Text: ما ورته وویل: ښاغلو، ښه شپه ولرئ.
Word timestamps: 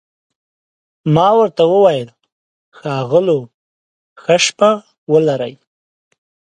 ما 1.15 1.27
ورته 1.39 1.63
وویل: 1.73 2.09
ښاغلو، 2.77 3.39
ښه 4.21 4.35
شپه 4.45 4.69
ولرئ. 5.11 5.53